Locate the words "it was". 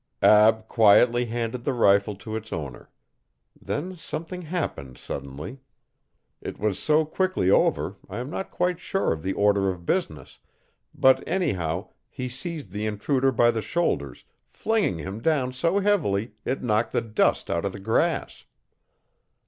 6.41-6.79